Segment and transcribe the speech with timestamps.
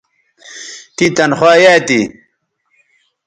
[0.95, 2.01] تیں تنخوا یایئ تھی